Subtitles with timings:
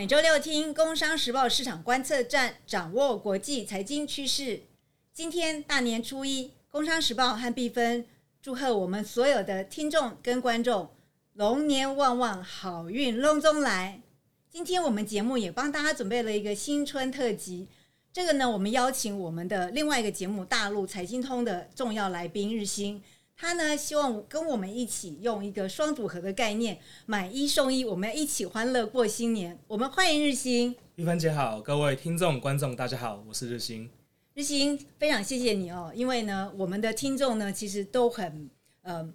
[0.00, 4.62] 每周六听《工商时报》市场观测站，掌握国际财经趋势。
[5.12, 8.06] 今天大年初一，《工商时报》和碧芬
[8.40, 10.88] 祝贺我们所有的听众跟观众
[11.34, 14.00] 龙年旺旺，好运隆中来。
[14.48, 17.68] 今天我们节目也帮大家准备了一个新春特辑。
[18.10, 23.02] 这个呢，我们邀请我们的另外一个节目《大陆财经通》的重要来宾日新。
[23.40, 29.58] 他呢，希望跟我们一起用一个双组合的概念，买一送一，我们一起欢乐过新年。
[29.66, 33.88] 我们欢迎日新，玉芬姐好，各位听众观众大家好，我是日新。
[34.34, 38.50] 日新非常谢谢你哦，因为呢，我们的听众呢其实都很
[38.82, 39.08] 呃，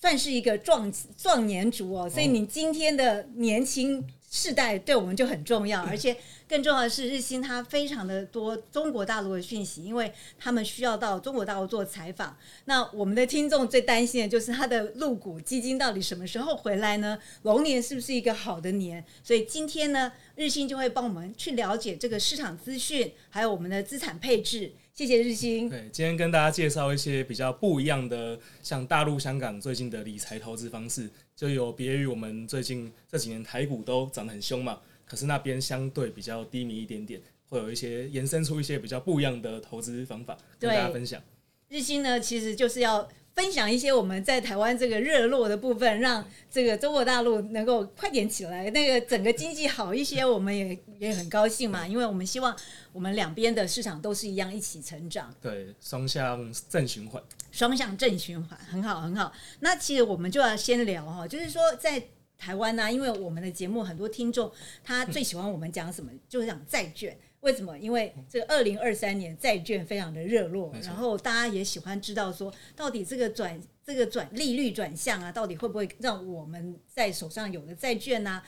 [0.00, 4.04] 算是一个壮壮年族哦，所以你今天的年轻。
[4.30, 6.14] 世代对我们就很重要，而且
[6.46, 12.36] 更重要的是，日新它非常的多中国大陆的讯息，因为他们需要到中国大陆做采访。
[12.66, 17.18] 那我们的听众最担心的就是他的入股基金到底什么时候回来呢？
[17.44, 19.02] 龙年是不是一个好的年？
[19.24, 24.74] 所以今天呢，日新就会帮我们去了解这个市场资讯，还有我们的资产配置。
[24.98, 25.70] 谢谢日新。
[25.70, 31.08] 对，今天跟大家介绍一些比较不一样的，像大陆、香港最近的理财投资方式。
[31.36, 41.22] 就有别于我们最近这几年台股都涨得很凶嘛，可是那边相对比较低迷一点点，会有一些延伸出一些比较不一样的投资方法跟大家分享。
[41.68, 43.08] 日新呢，其实就是要。
[43.38, 51.86] 分享一些我们在台湾这个热络的部分，让这个中国大陆能够快点起来，那个整个经济好一些，我们也也很高兴嘛。
[51.86, 52.56] 因为我们希望
[52.92, 57.22] 我们两边的市场都是一样一起成长，对，双向正循环，
[57.52, 59.32] 双向正循环很好很好。
[59.60, 62.02] 那其实我们就要先聊哈，就是说在
[62.38, 64.50] 台湾呢，因为我们的节目很多听众
[64.82, 67.18] 他最喜欢我们讲什么，就是讲债券。
[67.40, 67.78] 为什么？
[67.78, 78.42] 因为这个二零二三年债券非常的热络，然后大家也喜欢知道说，到底这个转这个转利率转向啊，到底会不会让我们在手上有的债券呢，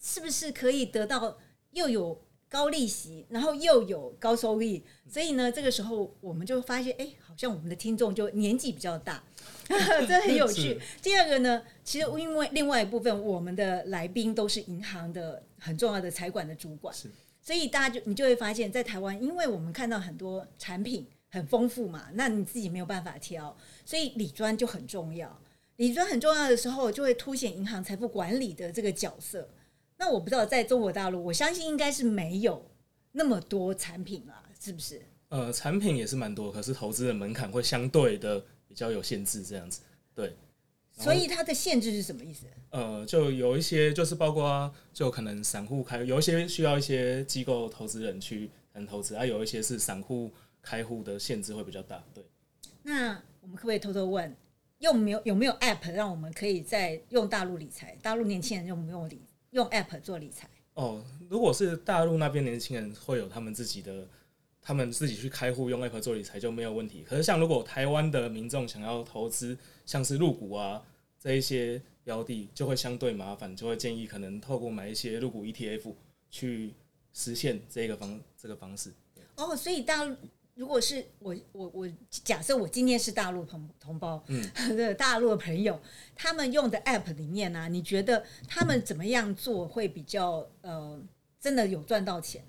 [0.00, 1.36] 是不是可以得到
[1.72, 4.82] 又有高利息，然后又有高收益？
[5.06, 9.22] 所以呢，这个时候我们就发现，哎，好像我们的听众就年纪比较大，
[10.08, 10.80] 这很有趣。
[11.00, 16.94] 第二个呢，其实因为另外一部分，我们的来宾都是银行的很重要的财管的主管。
[17.40, 25.40] 所以大家就你就会发现，在台湾，因为我们看到很多产品很丰富嘛，那你自己没有办法挑，所以理专就很重要。
[25.76, 29.48] 理专很重要的时候，就会凸显银行财富管理的这个角色。
[29.96, 32.70] 那我不知道在中国大陆，我相信应该是没有
[33.12, 35.00] 那么多产品啊，是不是？
[35.30, 39.80] 呃，产品也是蛮多，可是投资的门槛会相对的比较有限制，这样子，
[40.14, 40.36] 对。
[40.92, 42.46] 所以它的限制是什么意思？
[42.70, 50.30] 呃，就有一些就是包括就可能散户开，有一些需要一些机构投资人去谈投资，啊有一些是散户
[50.62, 52.04] 开户的限制会比较大。
[52.14, 52.22] 对。
[52.84, 54.36] 那我们可不可以偷偷问，
[54.78, 57.96] 用没有有没有 App 让我们可以在用大陆理财？
[58.00, 59.20] 大陆年轻人用不用理
[59.50, 60.48] 用 App 做理财？
[60.74, 64.06] 哦，如果是大陆那边年轻人会有他们自己的，
[64.62, 67.04] 他们自己去开户用 App 做理财就没有问题。
[67.08, 69.56] 可是像如果台湾的民众想要投资，
[69.86, 70.82] 像是入股啊。
[71.22, 75.92] 这一些标的就会相对麻烦，就会建议可能透过买一些入股 ETF
[76.30, 76.72] 去
[77.12, 78.90] 实现这个方这个方式。
[79.36, 80.16] 哦，所以大陆
[80.54, 84.42] 如果是我我我假设我今天是大陆同同胞，嗯，
[84.74, 85.78] 对大陆的朋友，
[86.14, 90.98] 他们用的 App 里面呢，你觉得他们怎么样做会比较呃
[91.38, 92.42] 真的有赚到钱？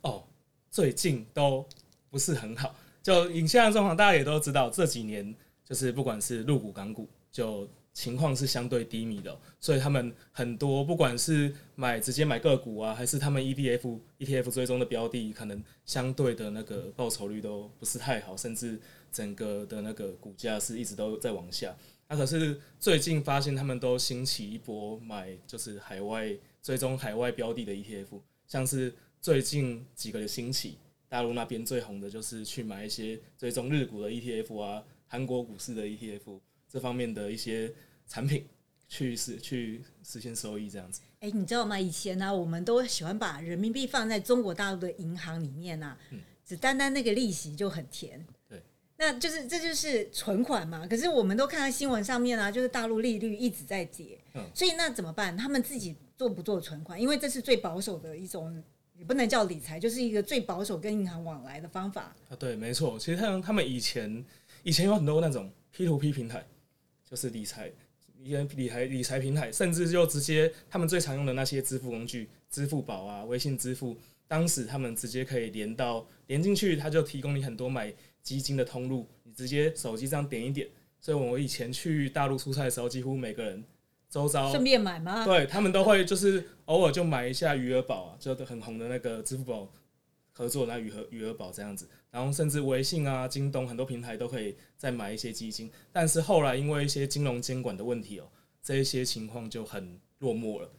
[0.00, 0.24] 哦，
[0.74, 1.64] 最近都
[2.10, 5.32] 不是很好，就以现在状况，大家也都知道，这几年
[5.64, 7.68] 就是不管是入股港股就。
[7.94, 18.80] 情况是相对低迷的，所以他们很多不管是买直接买个股啊，还是他们 ETF ETF 追踪的标的，可能相对的那个报酬率都不是太好，甚至
[19.12, 21.72] 整个的那个股价是一直都在往下。
[22.08, 28.92] 那可是最近发现他们都兴起一波买，就是海外追踪海外标的的 ETF，像是
[29.24, 30.76] 最近几个兴起，
[31.08, 36.38] 大陆那边最红的就是去买一些追踪日股的 ETF 啊，韩国股市的 ETF。
[36.68, 37.72] 这方面的一些
[38.06, 38.46] 产品
[38.86, 41.00] 去实去实现收益，这样子。
[41.20, 41.80] 哎，你知道吗？
[41.80, 45.96] 以前呢，我们都喜欢把人民币放在中国大陆的银行里面啊，
[46.44, 48.22] 只单单那个利息就很甜。
[48.46, 48.62] 对，
[48.98, 50.86] 那就是这就是存款嘛。
[50.86, 54.20] 可是我们都看到新闻上面啊，就是大陆利率一直在跌。
[54.34, 55.34] 嗯，所以那怎么办？
[55.34, 57.00] 他们自己做不做存款？
[57.00, 58.62] 因为这是最保守的一种，
[58.98, 62.14] 也不能叫理财，就是一个最保守跟银行往来的方法。
[62.28, 62.98] 啊，对，没错。
[62.98, 64.24] 其实他他们以前
[64.62, 66.44] 以前有很多那种 P to P 平台。
[67.06, 67.70] 就是理财，
[68.24, 73.96] 一些理财理财平台，甚至就直接他们最常用的那些支付工具，支付宝啊、微信支付，
[74.26, 77.92] 当时他们直接可以连到连进去，他就提供你很多买
[78.22, 80.66] 基金的通路，你直接手机这样点一点。
[81.00, 83.62] 所以我以前去大陆出差的时候，几乎每个人
[84.14, 85.24] 周遭顺便买吗？
[85.24, 89.68] 对他们都会就是偶尔就买一下余额宝啊，就很红的那个支付宝
[90.30, 98.28] 合作那余额余额宝这样子，然后甚至微信啊、京东很多平台都可以再买一些基金，但是后来因为一些金融监管的问题哦，
[98.62, 100.70] 这一些情况就很落寞了。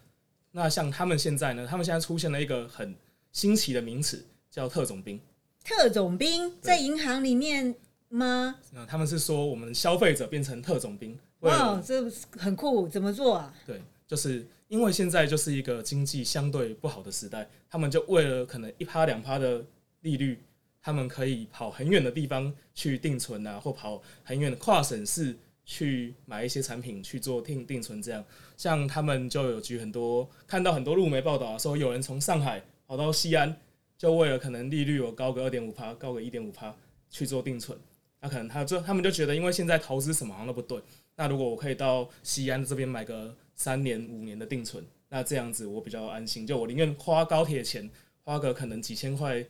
[0.51, 2.95] 那像他们现在呢，他们现在出现了一个很
[3.33, 5.19] 新奇的名词，叫特种兵。
[5.61, 7.75] 特种兵在银行里面
[8.07, 8.55] 吗？
[8.71, 13.53] 那他们是说我们消费者变成特种兵，哇，这很酷，怎么做啊？
[13.65, 19.63] 对，就是因为现在就是一个经济相对不好的时代，他们就为了可能一趴两趴的
[20.01, 20.39] 利率，
[20.81, 28.01] 他们可以跑很远的地方去定存啊，或跑很远的跨省市去买一些产品去做定定存。
[28.01, 28.23] 这样，
[28.57, 33.55] 像他们就有举很多看到很多路媒报道啊说，有人从上海跑到西安，
[33.97, 36.75] 就为了可能利率有高个二点五趴，高个一点五趴
[37.09, 37.77] 去做定存。
[38.21, 40.79] 那可能他就他们就觉得，因为现在投资什么好像都不对，
[41.15, 46.45] 那如果我可以到西安这边买个三年五年的定存，那这样子我比较安心。
[46.45, 47.89] 就我宁愿花高铁钱，
[48.23, 49.45] 花个可能几千块，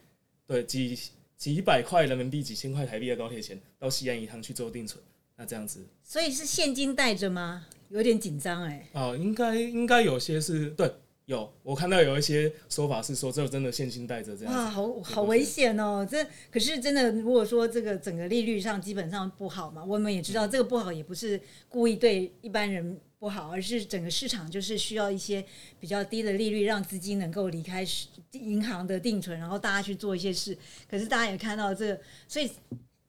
[0.45, 0.97] 对几
[1.37, 5.03] 几百块人民币、几千块台币的高铁钱，到西安一趟去做定存，
[5.35, 7.65] 那这样子所以是现金带着吗？
[7.89, 8.89] 有点紧张哎。
[8.93, 10.91] 哦、应该应该有些是对。
[11.25, 14.59] 有，我看到有一些说法是说，这真的现金带着这样子。
[14.59, 16.07] 哇，好好危险哦！
[16.09, 25.43] 这可是真的，如果说这个整个利率上基本上不好嘛，我们也知道这个不好也不是故意对一般人不好，而是整个市场就是需要一些
[25.79, 30.55] 比较低的利率，让资金能够离开市银行的定存，然后大家去做一些事。
[30.87, 32.51] 可是大家也看到这个，所以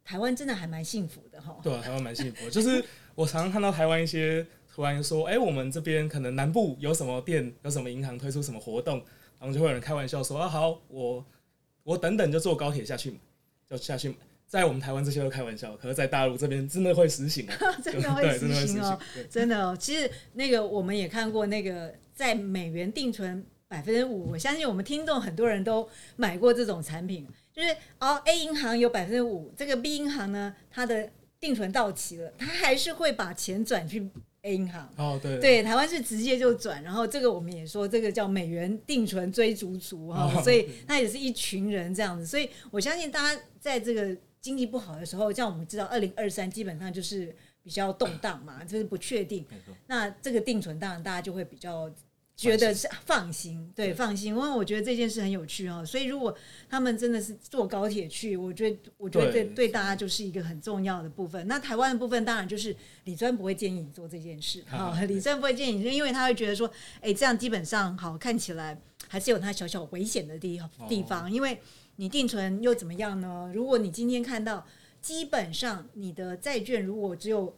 [0.02, 1.54] 台湾真的还蛮幸福的哈。
[1.62, 2.50] 对啊，台湾蛮幸福的。
[2.50, 2.82] 就是
[3.14, 4.46] 我常常看到台湾一些
[4.76, 8.98] 突然说，哎、我们这边可能南部有什么店，有什么银行推出什么活动，
[9.40, 11.24] 然后就会有人开玩笑说，啊，好，我
[11.82, 13.16] 我等等就坐高铁下去买，
[13.70, 14.16] 就下去买。
[14.46, 19.00] 在我们台湾这些都开玩笑，可是在大陆这边真的会实行啊， 真的会实实行哦
[19.30, 31.08] 真的哦，其实那个我们也看过那个在美元定存百分之五，我相信我们听众很多人都买过这种产品，就是哦 A 银行有百分之五，这个 B 银行呢，它的
[31.40, 34.10] 定存到期了，它还是会把钱转去
[34.46, 34.88] A 银行。
[34.96, 49.44] 哦，对，对，台湾是直接就转，然后这个我们也说这个叫美元定存追逐族哈，哦所以那也是一群人这样子，所以我相信大家在这个经济不好的时候，像我们知道二零二三基本上就是比较动荡嘛，就是不确定，
[49.88, 51.90] 那这个定存当然大家就会比较。
[52.36, 55.82] 觉得是放心，对，对放心，因为我觉得这件事很有趣哦。
[55.86, 56.36] 所以如果
[56.68, 61.48] 他们真的是坐高铁去，我觉得，我觉得对对对大家就是一个很重要的部分。
[61.48, 68.78] 那台湾的部分当然就是李专不会建议你做这件事，哈、啊李专不会建议你，因为他会觉得说，哎，这样基本上好看起来
[69.08, 71.58] 还是有它小小危险的地地方，因为
[71.96, 73.50] 你定存又怎么样呢？
[73.54, 74.66] 如果你今天看到，
[75.00, 77.56] 基本上你的债券如果只有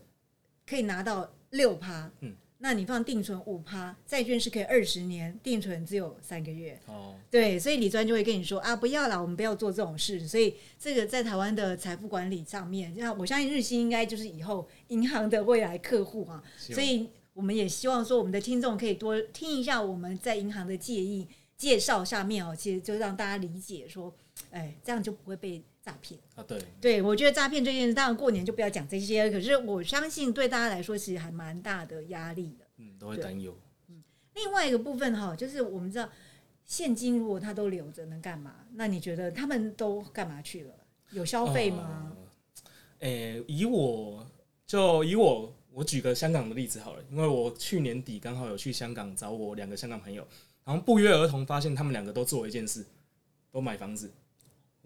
[0.64, 2.32] 可以拿到六趴，嗯。
[2.60, 6.78] 那你放定存五趴，债券是可以二十年，定存只有三个月。
[6.86, 10.26] 哦，对，所以李专就会跟你说啊，不要啦，我们不要做这种事。
[10.26, 16.42] 所以这个在台湾的财富管理上面，那我相信日新应该就是以后银行的未来客户啊。
[16.58, 24.12] 所以我们也希望说，我们的听众可以多听一下我们在银行的建议介绍下面哦，其实就让大家理解说，
[24.50, 26.20] 哎，这样就不会被诈骗。
[26.34, 32.66] 啊，对，对，我觉得诈骗这件事，当然过年就不要讲这些，可是我相信对大家来说，其实还蛮大的压力的。
[32.76, 33.56] 嗯，都会担忧。
[33.88, 34.02] 嗯
[34.34, 36.08] 另外一个部分哈，就是我们知道
[36.64, 38.54] 现金如果他都留着能干嘛？
[38.74, 40.70] 那你觉得他们都干嘛去了？
[41.10, 42.12] 有消费吗？
[43.00, 43.08] 呃？
[43.08, 44.24] 诶、以我
[44.64, 50.24] 就以我我举个香港的例子好了，因为我去年底刚好有去香港找我两个香港朋友，
[50.64, 52.86] 然后不约而同发现他们两个都做一件事，
[53.50, 54.08] 都买房子。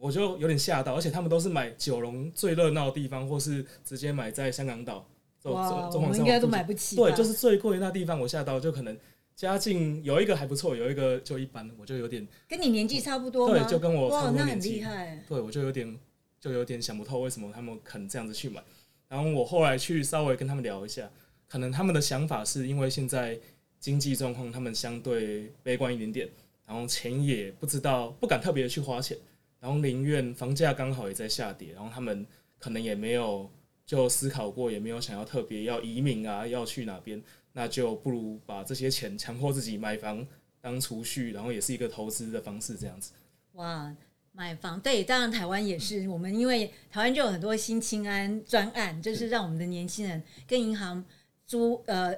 [0.02, 5.06] 我就有点吓到，而且他们都是买九龙最热闹的地方，或是直接买在香港岛。
[5.40, 6.96] 中哇，中我们应该都买不起。
[6.96, 8.98] 对，就是最贵的那地方，我吓到，就可能
[9.36, 13.54] 家境有一个还不错，有一个就一般，我就有点跟你年纪差不多吗？
[13.56, 15.24] 对，就跟我差哇，那很不多年纪厉害。
[15.28, 15.96] 对，我就有点
[16.40, 18.60] 就有点想不透为什么他们肯这样子去买。
[19.08, 21.08] 然后我后来去稍微跟他们聊一下，
[21.48, 23.38] 可能他们的想法是因为现在
[23.78, 26.28] 经济状况他们相对悲观一点点，
[26.66, 29.16] 然后钱也不知道不敢特别去花钱，
[29.62, 32.26] 然后宁愿房价刚好也在下跌，然后他们
[32.58, 33.48] 可能也没有
[33.86, 40.26] 就思考过，也没有想要特别要移民啊，要去哪边，那就不如把这些钱强迫自己买房
[40.60, 43.12] 当储蓄，然后也是一个投资的方式这样子。
[43.52, 43.94] 哇，
[44.32, 51.04] 买房对，当然台湾也是，我们因为台湾就有很多新青安专案，就是让我们的年轻人跟银行
[51.46, 52.12] 租呃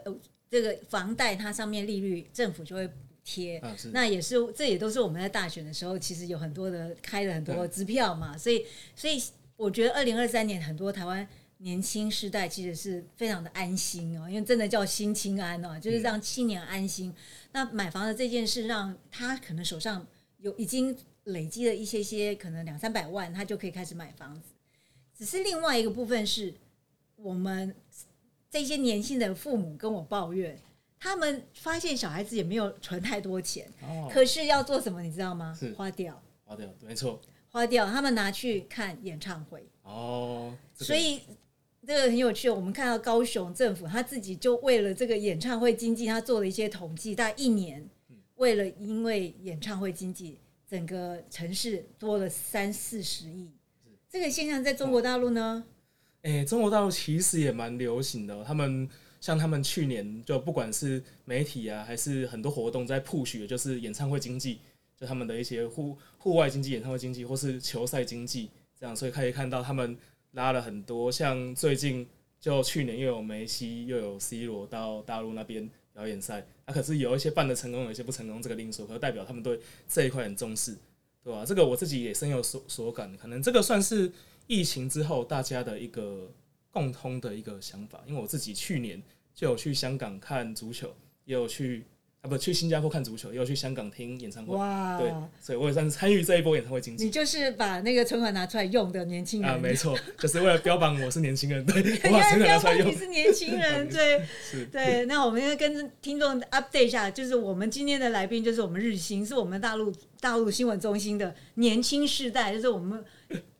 [0.49, 2.89] 这个房贷，它上面利率政府就会
[3.25, 3.59] 贴。
[3.59, 8.65] 啊，那也是，这也都是我们在大选的时候，其实有很多的开了很多支票嘛，所以
[8.95, 9.21] 所以
[9.57, 11.27] 我觉得二零二三年很多台湾
[11.59, 17.15] 年轻世代其实是非常的安心哦，因为真的叫心清安哦，就是让青年安心。
[17.53, 20.07] 那买房的这件事，让他可能手上
[20.39, 24.51] 有已经累积了一些些，可能两三百万，他就可以开始买房子。
[25.17, 26.53] 只是另外一个部分是，
[27.17, 27.75] 我们
[28.51, 30.59] 这些年轻的父母跟我抱怨，
[30.99, 35.73] 他们发现小孩子也没有存太多钱，哦，可是要做什么，你知道吗是？
[35.75, 37.21] 花掉，花掉，没错，
[37.51, 39.69] 花掉，他们拿去看演唱会。
[39.83, 41.21] 哦，这个所以
[41.87, 42.49] 这个很有趣。
[42.49, 47.87] 我们看到高雄政府他自己就为了这个演唱会经济，他做了一些统计，大概一年
[48.37, 53.51] 为了因为演唱会经济，整个城市多了三四十亿。
[54.09, 55.65] 这个现象在中国大陆呢？
[56.23, 58.89] 哎、中国大陆其实也蛮流行的哦、他们
[59.25, 64.59] 像他们去年就不管是媒体啊，还是很多活动在 push，就是演唱会经济，
[65.01, 69.97] 就他们的一些户户外经济、演唱会经济，或是球赛经济这样，所以可以看到他们
[70.33, 72.07] 拉了很多，像最近
[72.39, 80.77] 就去年又有梅西又有 C 罗到大陆那边表演赛，啊，可是有一些办的成功，有一些不成功，这个另说，可代表他们对这一块很重视，
[81.23, 84.13] 对吧、这个我自己也深有所所感，可能这个算是
[84.47, 86.31] 疫情之后大家的一个
[86.75, 89.01] 共通的一个想法，因为我自己去年
[89.33, 90.93] 就有去香港看足球，
[91.25, 91.85] 也有去
[92.21, 95.09] 啊不去新加坡看足球，也有去香港听演唱会，哇，对，
[95.41, 97.05] 所以我也算是参与这一波演唱会经济。
[97.05, 104.23] 你就是把那个存款拿出来用的年轻人啊，没错，就是为了标榜我是年轻人，对， 我把存款拿出来用你，是年轻人，对
[104.73, 105.05] 对。
[105.07, 109.93] 那我们要跟听众 update 一下，就是我们今天的来宾就是我们日新，是我们大陆
[110.25, 113.05] 大陆新闻中心的年轻世代，就是我们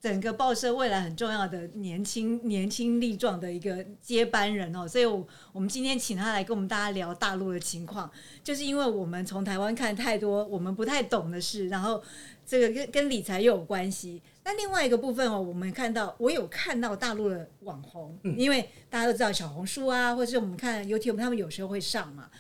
[0.01, 4.89] 整个报社未来很重要的年轻年轻力壮的一个接班人哦。
[4.89, 8.11] 所以我，们今天请他来跟我们大家聊大陆的情况，
[8.43, 12.03] 就是因为我们从台湾看太多我们不太懂的事，然后
[12.47, 14.23] 这个跟 跟理财又有关系。
[14.43, 22.31] 那另外一个部分哦，我们看到我有看到大陆的网红，因为大家都知道小红书啊，或者是我们看 YouTube，他们有时候会上嘛，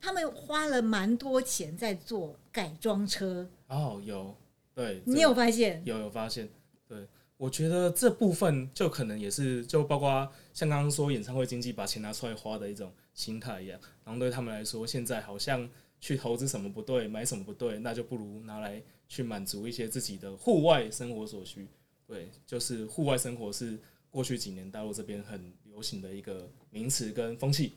[0.00, 4.34] 他们花了蛮多钱在做改装车，哦，有，
[4.74, 5.82] 对，你有发现？
[5.84, 6.48] 有有发现，
[6.86, 15.68] 对，我觉得这部分就可能也是就包括像刚刚说演唱会经济把钱拿出来花的一种心态一样，然后对他们来说，现在好像
[16.00, 21.68] 去投资什么不对，买什么不对，那就不如拿来去满足一些自己的户外生活所需。
[22.06, 23.78] 对，就是户外生活是
[24.10, 27.74] 过去几年大陆这边很流行的一个名词跟风气。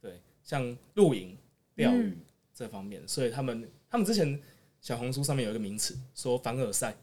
[0.00, 1.36] 对，像露营、
[1.74, 2.20] 钓鱼嗯
[2.54, 4.36] 这方面，所以他们他们之前
[4.80, 6.96] 小红书上面有一个名词说凡尔赛，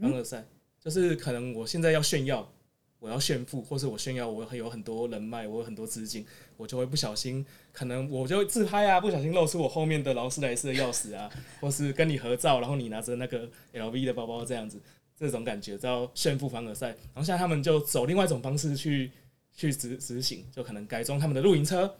[0.00, 0.42] 凡尔赛
[0.80, 2.50] 就是可能我现在要炫耀，
[2.98, 6.24] 我要炫富，或是我炫耀我有很多人脉，我有很多资金，
[6.56, 14.80] 我就会不小心，可能我就会自拍啊，不小心露出我后面的劳斯莱斯的钥匙啊， 或是跟你合照，然后你拿着那个 LV 的包包这样子，
[15.14, 16.86] 这种感觉叫炫富凡尔赛。
[16.86, 19.12] 然后现在他们就走另外一种方式去
[19.52, 21.94] 去执执行，就可能改装他们的露营车，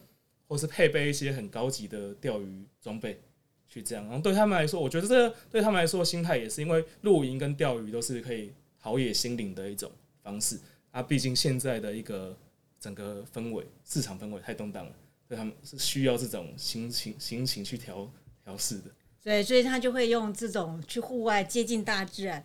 [0.48, 3.20] 或是配备一些很高级的钓鱼装备。
[3.68, 9.90] 去这样，然后对他们来说，我觉得这个对他们来说心态也是因为露营跟钓鱼都是可以陶冶心灵的一种
[10.22, 10.58] 方式
[10.90, 11.02] 啊。
[11.02, 12.36] 毕竟现在的一个
[12.78, 14.92] 整个氛围，市场氛围太动荡了，
[15.26, 18.08] 所以他们是需要这种心情心情去调
[18.44, 18.90] 调试的。
[19.22, 22.44] 对，所以他就会用这种去户外接近大自然，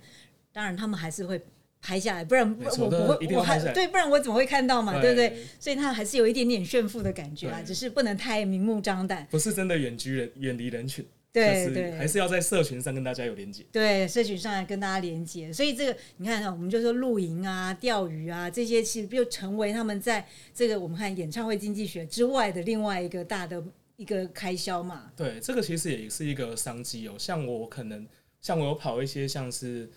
[0.51, 1.39] 当然他们还是会
[1.81, 5.37] 拍下来，不然我不会，我还对，不然我怎么会看到嘛，对不对？
[5.59, 9.25] 所以他还是有一点点炫富的感觉啊，只是不能太明目张胆。
[9.31, 13.65] 不是真的远居人远离人群，就是对对，还是要在社群上跟大家有连接。
[13.71, 23.63] 对，社群上来跟大家连接，所以这个你看啊，我们就说露营啊、钓鱼啊这些，其实就成为他们在这个我们看演唱会经济学之外的另外一个大的
[23.95, 25.11] 一个开销嘛。
[25.15, 27.15] 对，这个其实也是一个商机哦。
[27.17, 28.05] 像我可能，
[28.41, 29.89] 像我有跑一些像是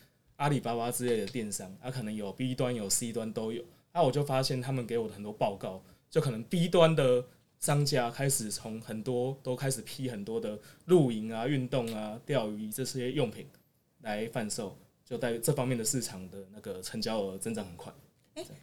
[0.43, 5.81] 阿里巴巴之类的电商，啊，可能有 B 端有 C 端都有，啊，我就发现他们给我的很多报告，
[6.11, 7.25] 就可能 B 端的
[7.61, 13.47] 商家开始从很多都开始批很多的露营啊、运动啊、钓鱼这些用品
[14.01, 17.93] 来贩售，就在这方面的市场的那个成交额增长很快。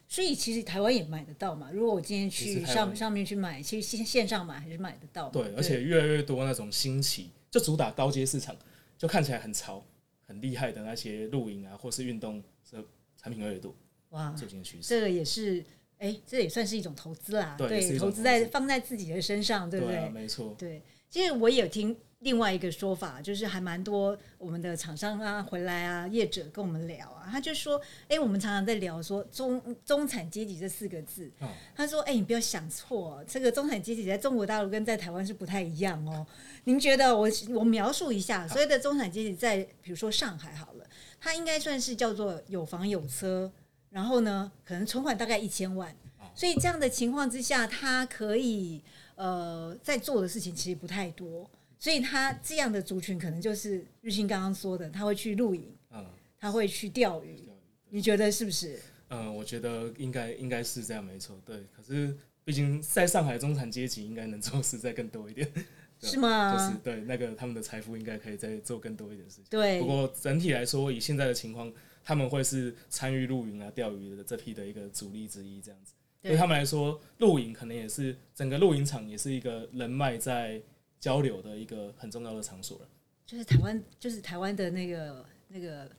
[0.06, 1.70] 所以其实台湾也买得到嘛。
[1.72, 5.32] 如果我今天去上上面去买，其实线线上买还是买得到嘛。
[5.32, 8.54] 对，而且越来越多那种新奇，就主打高阶市场，
[8.98, 9.82] 就看起来很潮、
[10.30, 12.40] 很厉害的那些露营啊，或是运动
[12.72, 12.86] 的
[13.18, 13.76] 产品越来越多，
[14.10, 14.88] 哇，最近的趋势。
[14.88, 15.66] 这个也是，
[15.98, 17.56] 哎，这也算是一种投资啦。
[17.58, 19.96] 对投资在放在自己的身上，对不对？
[19.96, 20.56] 啊，没错。
[20.56, 36.26] 对，其实我也有听另外一个说法，就是还蛮多我们的厂商啊回来啊，业者跟我们聊啊，他就说，哎、我们常常在聊说中中产阶级这四个字，哦他说，哎、你不要想错，这个中产阶级在中国大陆跟在台湾是不太一样哦。
[36.66, 40.86] 您觉得我我描述一下，所谓的中产阶级在比如说上海好了，
[41.20, 43.52] 他应该算是叫做有房有车。
[43.92, 45.92] 然后呢，可能存款大概一千万，
[46.36, 48.84] 所以这样的情况之下，他可以
[49.16, 51.50] 呃在做的事情其实不太多，
[51.80, 56.06] 所以他这样的族群可能就是日新刚刚说的，他会去露营，嗯，
[56.38, 57.42] 他会去钓鱼，
[57.90, 58.78] 你觉得是不是？
[59.08, 61.66] 嗯，我觉得应该应该是这样，没错，对。
[61.76, 65.50] 可是毕竟在上海中产阶级应该能做事再更多一点，
[66.02, 66.54] 是吗？
[66.54, 69.46] 就是对那个他们的财富应该可以再做更多一点事情。
[69.50, 69.80] 对。
[69.80, 75.94] 不过整体来说，以现在的情况，他们会是参与露营啊、钓鱼的这批的一个主力之一，这样子。
[76.22, 80.62] 对他们来说，露营可能也是整个露营场也是一个人脉在
[81.00, 82.88] 交流的一个很重要的场所了。
[83.26, 85.90] 就是台湾，就是台湾的那个那个。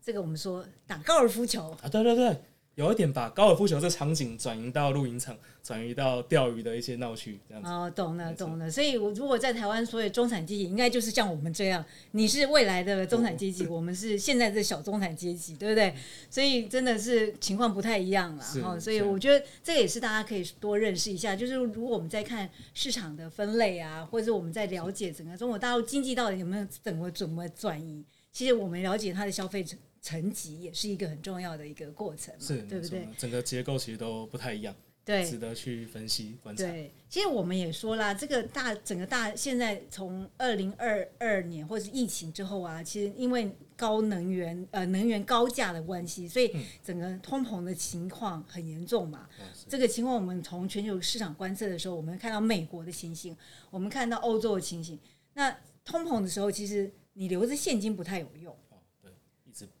[0.00, 2.34] 这个我们说打高尔夫球啊，对对对，
[2.78, 7.68] 有一点把高尔夫球这场景转移到露营场，转移到钓鱼的一些闹区这样子。
[7.68, 8.70] 哦，懂了懂了。
[8.70, 15.92] 所以，我如果在台湾，所有中产阶级应该就是像我们这样，你是未来的中产阶级，我们是现在的小中产阶级，对不对？
[16.30, 18.78] 所以真的是情况不太一样了哈。
[18.78, 21.34] 所以我觉得这个也是大家可以多认识一下。
[21.34, 29.76] 就是如果我们在看市场的分类啊，或者我们在了解整个中国大陆经济到底有没有怎么怎么转移，其实我们了解它的消费者。
[30.00, 33.08] 层级也是一个很重要的一个过程，是，对不对？
[33.16, 34.74] 整个结构其实都不太一样，
[35.04, 36.64] 对，值得去分析观察。
[36.64, 49.28] 对，其实我们也说啦，这个大整个大现在从二零二二年或者是疫情之后啊，其实因为高能源呃能源高价的关系，所以整个通膨的情况很严重嘛。
[49.68, 53.36] 这个情况我们从全球市场观测的时候，我们看到美国的情形，
[53.70, 54.98] 我们看到欧洲的情形。
[55.34, 58.56] 那通膨的时候，其实你留着现金不太有用。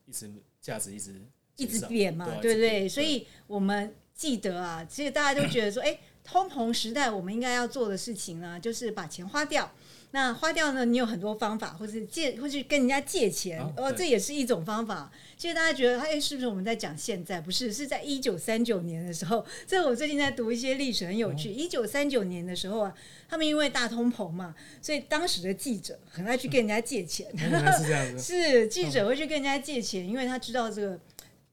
[0.06, 0.30] 一直
[0.60, 1.20] 价值一直
[1.56, 2.88] 一直贬嘛，对不对？
[2.88, 9.70] 所以我们记得啊，其实大家都觉得说，哎，通膨时代我们应该要做的事情呢，就是把钱花掉。
[10.10, 10.86] 那花掉呢？
[10.86, 15.12] 你有很多方法，或是借，或是跟人家借钱，哦，这也是一种方法。
[15.36, 17.38] 其实大家觉得，哎，是不是我们在讲现在？
[17.40, 19.44] 不是，是在一九三九年的时候。
[19.66, 21.50] 这我最近在读一些历史，很有趣。
[21.50, 22.94] 一九三九年的时候啊，
[23.28, 27.26] 他们因为大通膨嘛，所以当时的记者很爱去跟人家借钱。
[27.36, 28.18] 是这样子。
[28.22, 30.98] 是记者会去跟人家借钱，因为他知道这个。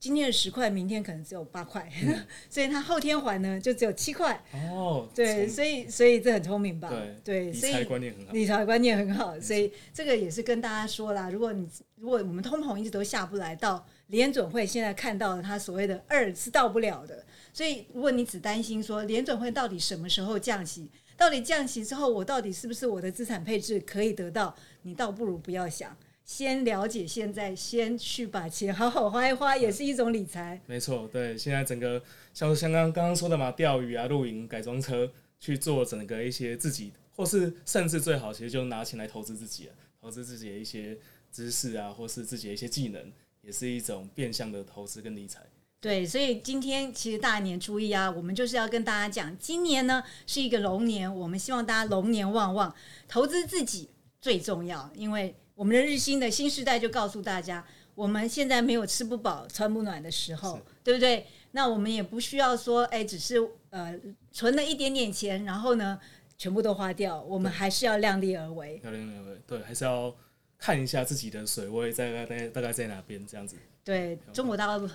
[0.05, 1.91] 今天的十块，明天可能只有八块，
[2.47, 4.39] 所以他后天还呢，就只有七块。
[4.53, 6.93] 哦，对，所以所以这很聪明吧？
[7.23, 8.31] 对，理财观念很好。
[8.31, 11.27] 理财观念很好，所以这个也是跟大家说啦。
[11.31, 17.25] 如果你如果我们通膨一直都下不来，到联准会现在看到了它所谓的二是到不了的。
[17.51, 20.87] 所以如果你只担心说联准会到底什么时候降息，
[21.17, 25.97] 到底降息之后我到底是不是我的资产配置可以得到，你倒不如不要想。
[26.25, 30.59] 先了解现在，先去把钱好好花一花，也是一种理财。
[30.65, 32.01] 没错，对，现在整个
[32.33, 35.09] 像像刚刚刚说的嘛，钓鱼啊、露营、改装车
[35.39, 40.97] 去做整个一些自己，或是甚至最好，其实就拿钱来投资自己了，投资自己的一些
[41.31, 43.11] 知识啊，或是自己的一些技能，
[43.43, 45.41] 也是一种变相的投资跟理财。
[45.79, 52.75] 对，所以今天其实大年初一啊，我们就是要跟大家讲，今年呢是一个龙年，我们希望大家龙年旺旺，
[53.07, 55.35] 投资自己最重要，因为。
[55.55, 57.65] 我们的日新的新时代就告诉大家，
[57.95, 61.25] 我们现在没有吃不饱穿不暖的时候，对不对？
[61.51, 63.35] 那我们也不需要说，哎，只是
[63.69, 63.97] 呃
[64.33, 65.97] 存了一点点钱，然后呢
[66.37, 67.21] 全部都花掉。
[67.23, 69.41] 我们还是要量力而为，量力而为。
[69.47, 70.13] 对，还是要
[70.57, 73.55] 看一下自己的水位在大概大概在哪边，这样子。
[73.85, 74.89] 对中国大陆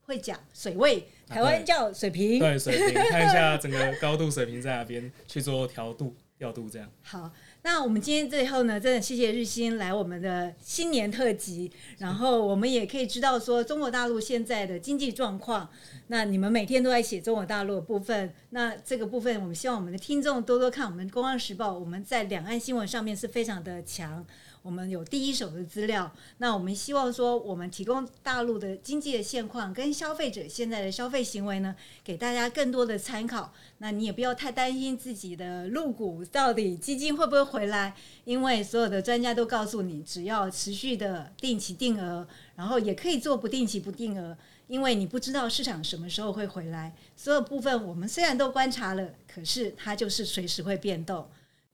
[0.00, 2.38] 会讲水位，台湾叫水平。
[2.38, 7.30] 对，水平看一下整个 高度水平在哪边去做调度调度，这样好。
[7.66, 15.68] 那我们今天最后呢，真的谢谢日新来我们的新年特辑，然后我们也可以知道说中国大陆现在的经济状况。
[16.06, 24.24] 那你们每天都在写中国大陆的部分，那这个部分我们希望我们的听众多多看我们《公安时报》，我们在两岸新闻上面是非常的强。
[24.66, 33.52] 我们有第一手的资料，那我们希望说，我们提供大陆的经济的现况跟消费者现在的消费行为呢，给大家更多的参考。
[33.78, 42.26] 那你也不要太担心自己的入股到底基金会不会回来，因为所有的专家都告诉你，只要持续的定期定额，
[42.56, 46.92] 然后也可以做不定期不定额，因为你不知道市场什么时候会回来。
[47.14, 51.28] 所有部分我们虽然都观察了，可是它就是随时会变动。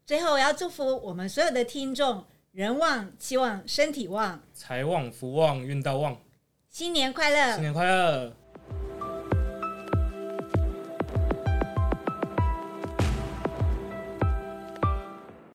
[0.04, 2.26] 最后，我要祝福我们所有的听众。
[2.52, 6.20] 人旺，气旺身体旺，财旺，福旺，运道旺，
[6.68, 8.36] 新年快乐，新年快乐。